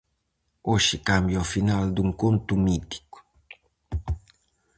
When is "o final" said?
1.43-1.83